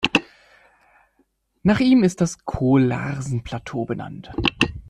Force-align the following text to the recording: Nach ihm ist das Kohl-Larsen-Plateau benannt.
Nach 1.61 1.79
ihm 1.79 2.01
ist 2.03 2.21
das 2.21 2.43
Kohl-Larsen-Plateau 2.43 3.85
benannt. 3.85 4.31